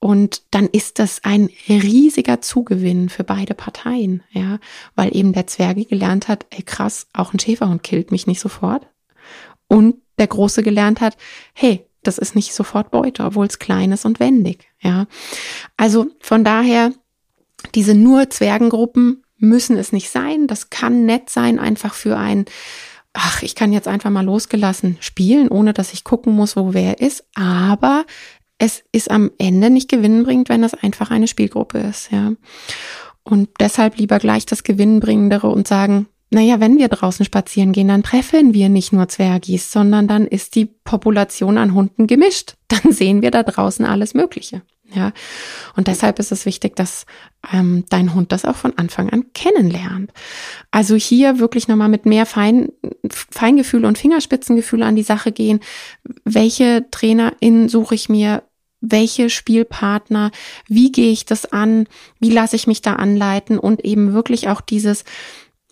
[0.00, 4.58] Und dann ist das ein riesiger Zugewinn für beide Parteien, ja,
[4.96, 8.86] weil eben der Zwerge gelernt hat, ey krass, auch ein Schäferhund killt mich nicht sofort.
[9.68, 11.16] Und der Große gelernt hat,
[11.52, 15.06] hey, das ist nicht sofort Beute, obwohl es klein ist und wendig, ja.
[15.76, 16.92] Also von daher,
[17.74, 20.46] diese nur Zwergengruppen müssen es nicht sein.
[20.46, 22.46] Das kann nett sein, einfach für ein,
[23.12, 27.00] ach, ich kann jetzt einfach mal losgelassen spielen, ohne dass ich gucken muss, wo wer
[27.00, 27.26] ist.
[27.34, 28.06] Aber
[28.58, 32.32] es ist am Ende nicht gewinnbringend, wenn es einfach eine Spielgruppe ist, ja.
[33.24, 38.02] Und deshalb lieber gleich das Gewinnbringendere und sagen, naja, wenn wir draußen spazieren gehen, dann
[38.02, 42.54] treffen wir nicht nur Zwergis, sondern dann ist die Population an Hunden gemischt.
[42.68, 44.62] Dann sehen wir da draußen alles Mögliche.
[44.94, 45.12] Ja,
[45.76, 47.06] und deshalb ist es wichtig, dass
[47.52, 50.10] ähm, dein Hund das auch von Anfang an kennenlernt.
[50.70, 52.68] Also hier wirklich nochmal mit mehr Fein,
[53.10, 55.60] Feingefühl und Fingerspitzengefühl an die Sache gehen.
[56.24, 58.42] Welche TrainerInnen suche ich mir?
[58.84, 60.32] welche Spielpartner,
[60.66, 61.86] wie gehe ich das an,
[62.18, 65.04] wie lasse ich mich da anleiten und eben wirklich auch dieses,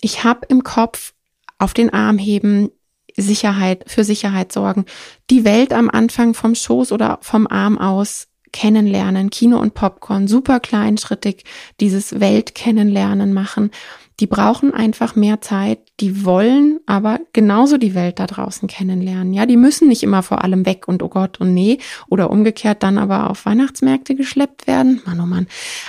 [0.01, 1.13] ich habe im Kopf
[1.59, 2.71] auf den Arm heben,
[3.17, 4.85] Sicherheit, für Sicherheit sorgen,
[5.31, 10.61] die Welt am Anfang vom Schoß oder vom Arm aus kennenlernen, Kino und Popcorn, super
[10.61, 11.45] kleinschrittig
[11.81, 13.71] dieses Welt kennenlernen machen.
[14.19, 19.35] Die brauchen einfach mehr Zeit, die wollen aber genauso die Welt da draußen kennenlernen.
[19.35, 22.83] Ja, die müssen nicht immer vor allem weg und oh Gott und nee oder umgekehrt
[22.83, 25.03] dann aber auf Weihnachtsmärkte geschleppt werden.
[25.05, 25.47] Mann, oh Mann.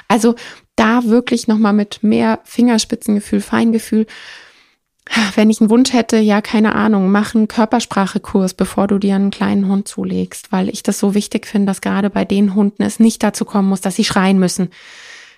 [0.07, 0.35] Also
[0.75, 4.05] da wirklich nochmal mit mehr Fingerspitzengefühl, Feingefühl.
[5.35, 9.31] Wenn ich einen Wunsch hätte, ja, keine Ahnung, mach einen Körpersprachekurs, bevor du dir einen
[9.31, 12.99] kleinen Hund zulegst, weil ich das so wichtig finde, dass gerade bei den Hunden es
[12.99, 14.69] nicht dazu kommen muss, dass sie schreien müssen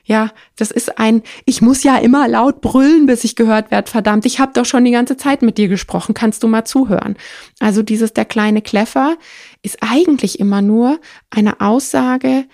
[0.06, 3.90] ja, das ist ein, ich muss ja immer laut brüllen, bis ich gehört werde.
[3.90, 6.14] Verdammt, ich habe doch schon die ganze Zeit mit dir gesprochen.
[6.14, 7.16] Kannst du mal zuhören?
[7.60, 9.18] Also dieses der kleine Kleffer
[9.62, 12.46] ist eigentlich immer nur eine Aussage,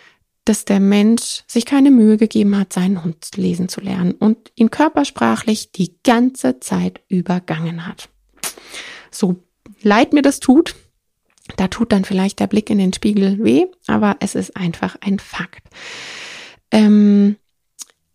[0.45, 4.71] dass der Mensch sich keine Mühe gegeben hat, seinen Hund lesen zu lernen und ihn
[4.71, 8.09] körpersprachlich die ganze Zeit übergangen hat.
[9.11, 9.37] So
[9.81, 10.75] leid mir das tut,
[11.57, 15.19] da tut dann vielleicht der Blick in den Spiegel weh, aber es ist einfach ein
[15.19, 15.67] Fakt.
[16.71, 17.37] Ähm,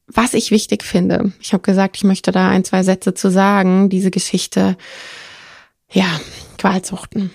[0.07, 3.88] was ich wichtig finde, ich habe gesagt, ich möchte da ein, zwei Sätze zu sagen,
[3.88, 4.77] diese Geschichte,
[5.90, 6.21] ja,
[6.59, 7.31] Qualzuchten,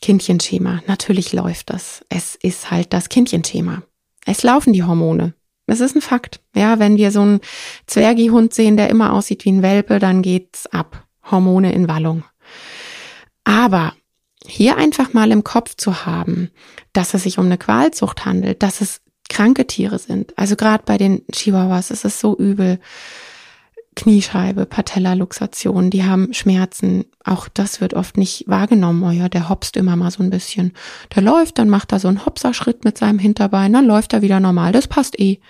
[0.00, 2.04] Kindchenschema, natürlich läuft das.
[2.08, 3.82] Es ist halt das Kindchenschema.
[4.24, 5.34] Es laufen die Hormone.
[5.66, 6.40] Es ist ein Fakt.
[6.54, 7.40] Ja, wenn wir so einen
[7.86, 11.06] Zwergihund sehen, der immer aussieht wie ein Welpe, dann geht's ab.
[11.30, 12.24] Hormone in Wallung.
[13.44, 13.94] Aber
[14.44, 16.50] hier einfach mal im Kopf zu haben,
[16.92, 20.36] dass es sich um eine Qualzucht handelt, dass es kranke Tiere sind.
[20.36, 22.78] Also gerade bei den Chihuahuas ist es so übel.
[23.96, 27.06] Kniescheibe, Patellaluxation, die haben Schmerzen.
[27.24, 29.02] Auch das wird oft nicht wahrgenommen.
[29.02, 30.72] Oh ja, der hopst immer mal so ein bisschen.
[31.14, 34.38] Der läuft, dann macht er so einen Hopserschritt mit seinem Hinterbein, dann läuft er wieder
[34.38, 34.72] normal.
[34.72, 35.40] Das passt eh.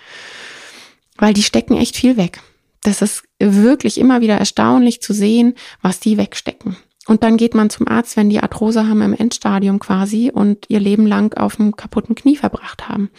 [1.17, 2.39] Weil die stecken echt viel weg.
[2.83, 6.77] Das ist wirklich immer wieder erstaunlich zu sehen, was die wegstecken.
[7.07, 10.79] Und dann geht man zum Arzt, wenn die Arthrose haben im Endstadium quasi und ihr
[10.79, 13.09] Leben lang auf dem kaputten Knie verbracht haben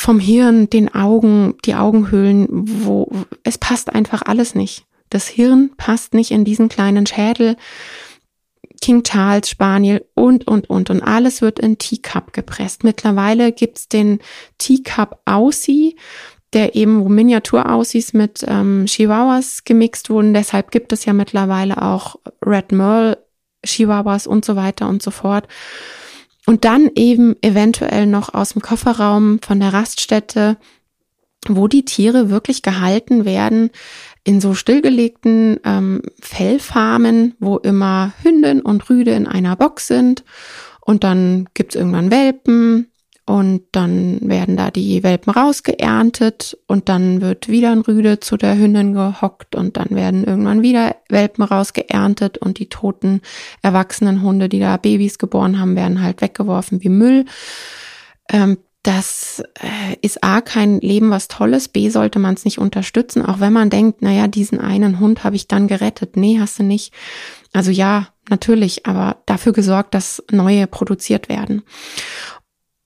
[0.00, 3.10] vom Hirn, den Augen, die Augenhöhlen, wo
[3.44, 4.86] es passt einfach alles nicht.
[5.10, 7.56] Das Hirn passt nicht in diesen kleinen Schädel.
[8.80, 10.88] King Charles, Spaniel und, und, und.
[10.88, 12.82] Und alles wird in Teacup gepresst.
[12.82, 14.20] Mittlerweile gibt's den
[14.56, 15.96] Teacup Aussie,
[16.52, 20.34] der eben, wo Miniatur-Aussies mit ähm, Chihuahuas gemixt wurden.
[20.34, 23.18] Deshalb gibt es ja mittlerweile auch Red Merle
[23.64, 25.46] Chihuahuas und so weiter und so fort.
[26.46, 30.56] Und dann eben eventuell noch aus dem Kofferraum von der Raststätte,
[31.46, 33.70] wo die Tiere wirklich gehalten werden
[34.24, 40.24] in so stillgelegten ähm, Fellfarmen, wo immer Hündin und Rüde in einer Box sind.
[40.80, 42.90] Und dann gibt's irgendwann Welpen
[43.30, 48.58] und dann werden da die Welpen rausgeerntet und dann wird wieder ein Rüde zu der
[48.58, 53.20] Hündin gehockt und dann werden irgendwann wieder Welpen rausgeerntet und die toten
[53.62, 57.24] erwachsenen Hunde, die da Babys geboren haben, werden halt weggeworfen wie Müll.
[58.28, 63.24] Ähm, das äh, ist A, kein Leben was Tolles, B, sollte man es nicht unterstützen,
[63.24, 66.16] auch wenn man denkt, naja, diesen einen Hund habe ich dann gerettet.
[66.16, 66.92] Nee, hast du nicht.
[67.52, 71.62] Also ja, natürlich, aber dafür gesorgt, dass neue produziert werden.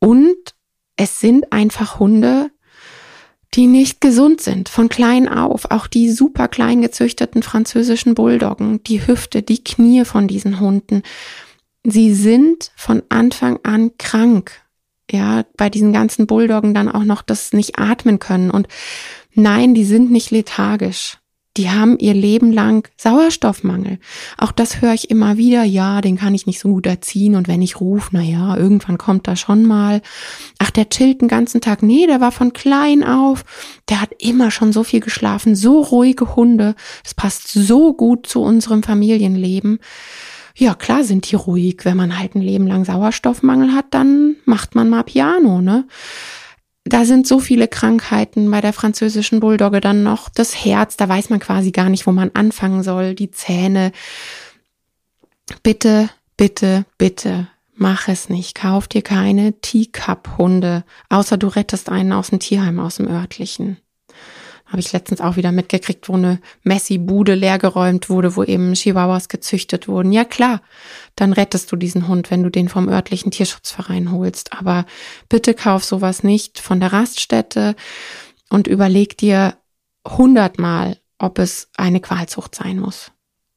[0.04, 0.54] Und
[0.96, 2.50] es sind einfach Hunde,
[3.54, 5.70] die nicht gesund sind, von klein auf.
[5.70, 11.02] Auch die super klein gezüchteten französischen Bulldoggen, die Hüfte, die Knie von diesen Hunden.
[11.84, 14.60] Sie sind von Anfang an krank.
[15.10, 18.50] Ja, bei diesen ganzen Bulldoggen dann auch noch das nicht atmen können.
[18.50, 18.68] Und
[19.32, 21.16] nein, die sind nicht lethargisch
[21.56, 23.98] die haben ihr Leben lang Sauerstoffmangel.
[24.38, 25.62] Auch das höre ich immer wieder.
[25.62, 27.36] Ja, den kann ich nicht so gut erziehen.
[27.36, 30.02] Und wenn ich rufe, na ja, irgendwann kommt er schon mal.
[30.58, 31.82] Ach, der chillt den ganzen Tag.
[31.82, 33.44] Nee, der war von klein auf.
[33.88, 35.54] Der hat immer schon so viel geschlafen.
[35.54, 36.74] So ruhige Hunde.
[37.04, 39.78] Das passt so gut zu unserem Familienleben.
[40.56, 41.84] Ja, klar sind die ruhig.
[41.84, 45.86] Wenn man halt ein Leben lang Sauerstoffmangel hat, dann macht man mal Piano, ne?
[46.84, 50.28] Da sind so viele Krankheiten bei der französischen Bulldogge dann noch.
[50.28, 53.14] Das Herz, da weiß man quasi gar nicht, wo man anfangen soll.
[53.14, 53.92] Die Zähne.
[55.62, 58.54] Bitte, bitte, bitte, mach es nicht.
[58.54, 63.78] Kauf dir keine Teacup-Hunde, außer du rettest einen aus dem Tierheim, aus dem örtlichen.
[64.66, 69.88] Habe ich letztens auch wieder mitgekriegt, wo eine Messi-Bude leergeräumt wurde, wo eben Chihuahuas gezüchtet
[69.88, 70.10] wurden.
[70.10, 70.62] Ja klar,
[71.16, 74.52] dann rettest du diesen Hund, wenn du den vom örtlichen Tierschutzverein holst.
[74.52, 74.86] Aber
[75.28, 77.76] bitte kauf sowas nicht von der Raststätte
[78.48, 79.58] und überleg dir
[80.06, 83.12] hundertmal, ob es eine Qualzucht sein muss.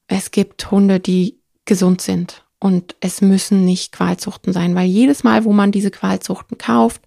[0.08, 5.46] Es gibt Hunde, die gesund sind und es müssen nicht Qualzuchten sein, weil jedes Mal,
[5.46, 7.02] wo man diese Qualzuchten kauft,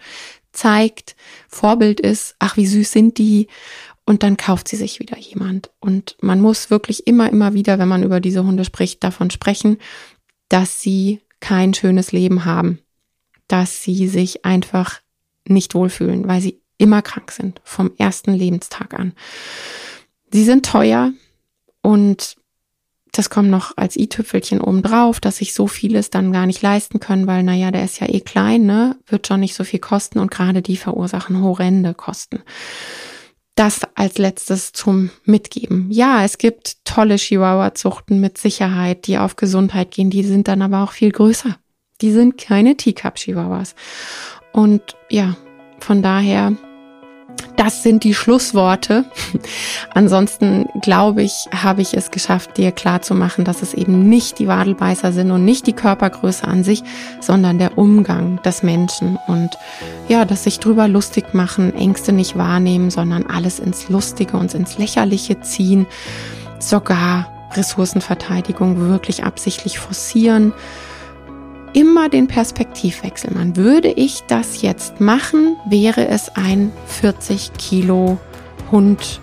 [0.52, 1.16] zeigt,
[1.48, 3.48] Vorbild ist, ach, wie süß sind die
[4.11, 5.70] und dann kauft sie sich wieder jemand.
[5.79, 9.79] Und man muss wirklich immer, immer wieder, wenn man über diese Hunde spricht, davon sprechen,
[10.49, 12.81] dass sie kein schönes Leben haben,
[13.46, 15.01] dass sie sich einfach
[15.46, 19.12] nicht wohlfühlen, weil sie immer krank sind, vom ersten Lebenstag an.
[20.33, 21.12] Sie sind teuer
[21.81, 22.35] und
[23.12, 26.99] das kommt noch als i-Tüpfelchen oben drauf, dass sich so vieles dann gar nicht leisten
[26.99, 30.18] können, weil, naja, der ist ja eh klein, ne, wird schon nicht so viel kosten
[30.18, 32.42] und gerade die verursachen horrende Kosten
[33.61, 35.88] das als letztes zum Mitgeben.
[35.90, 40.83] Ja, es gibt tolle Chihuahua-Zuchten mit Sicherheit, die auf Gesundheit gehen, die sind dann aber
[40.83, 41.59] auch viel größer.
[42.01, 43.75] Die sind keine Teacup-Chihuahuas.
[44.55, 45.37] Und ja,
[45.79, 46.57] von daher
[47.61, 49.05] das sind die Schlussworte.
[49.94, 54.38] Ansonsten glaube ich, habe ich es geschafft, dir klar zu machen, dass es eben nicht
[54.38, 56.83] die Wadelbeißer sind und nicht die Körpergröße an sich,
[57.20, 59.51] sondern der Umgang des Menschen und
[60.09, 64.79] ja, dass sich drüber lustig machen, Ängste nicht wahrnehmen, sondern alles ins Lustige und ins
[64.79, 65.87] Lächerliche ziehen,
[66.59, 70.55] sogar Ressourcenverteidigung wirklich absichtlich forcieren
[71.72, 73.33] immer den Perspektivwechsel.
[73.33, 78.18] Man würde ich das jetzt machen, wäre es ein 40 Kilo
[78.71, 79.21] Hund.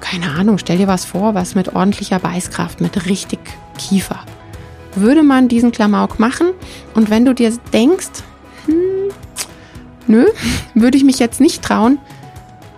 [0.00, 3.40] Keine Ahnung, stell dir was vor, was mit ordentlicher Beißkraft, mit richtig
[3.76, 4.20] Kiefer.
[4.94, 6.50] Würde man diesen Klamauk machen
[6.94, 8.22] und wenn du dir denkst,
[8.66, 9.10] hm,
[10.06, 10.26] nö,
[10.74, 11.98] würde ich mich jetzt nicht trauen,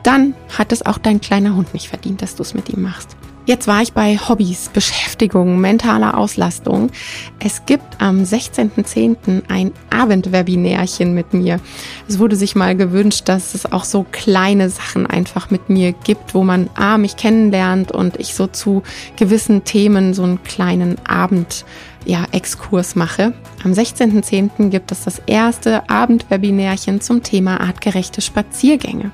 [0.02, 3.16] dann hat es auch dein kleiner Hund nicht verdient, dass du es mit ihm machst.
[3.46, 6.90] Jetzt war ich bei Hobbys, Beschäftigung, mentaler Auslastung.
[7.38, 9.42] Es gibt am 16.10.
[9.48, 11.58] ein Abendwebinärchen mit mir.
[12.06, 16.34] Es wurde sich mal gewünscht, dass es auch so kleine Sachen einfach mit mir gibt,
[16.34, 18.82] wo man A, mich kennenlernt und ich so zu
[19.16, 21.64] gewissen Themen so einen kleinen Abend
[22.04, 23.32] ja, Exkurs mache.
[23.64, 24.68] Am 16.10.
[24.68, 29.10] gibt es das erste Abendwebinärchen zum Thema artgerechte Spaziergänge.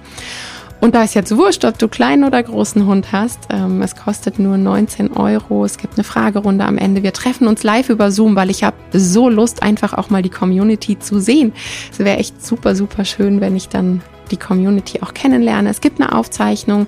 [0.81, 3.41] Und da ist jetzt wurscht, ob du kleinen oder großen Hund hast.
[3.51, 5.65] Ähm, es kostet nur 19 Euro.
[5.65, 7.03] Es gibt eine Fragerunde am Ende.
[7.03, 10.31] Wir treffen uns live über Zoom, weil ich habe so Lust, einfach auch mal die
[10.31, 11.53] Community zu sehen.
[11.91, 15.71] Es wäre echt super, super schön, wenn ich dann die Community auch kennenlerne.
[15.71, 16.87] Es gibt eine Aufzeichnung.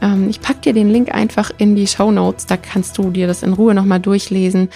[0.00, 2.46] Ähm, ich pack dir den Link einfach in die Show Notes.
[2.46, 4.68] Da kannst du dir das in Ruhe nochmal durchlesen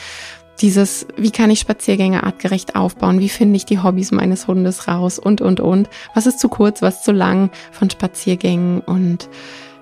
[0.61, 5.19] dieses, wie kann ich Spaziergänge artgerecht aufbauen, wie finde ich die Hobbys meines Hundes raus
[5.19, 5.89] und, und, und.
[6.15, 9.29] Was ist zu kurz, was zu lang von Spaziergängen und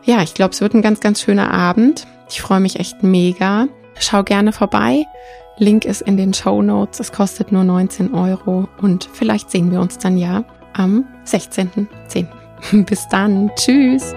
[0.04, 2.06] ja, ich glaube, es wird ein ganz, ganz schöner Abend.
[2.30, 3.68] Ich freue mich echt mega.
[3.98, 5.04] Schau gerne vorbei.
[5.58, 7.00] Link ist in den Show Notes.
[7.00, 12.26] Es kostet nur 19 Euro und vielleicht sehen wir uns dann ja am 16.10.
[12.84, 13.50] Bis dann.
[13.56, 14.14] Tschüss.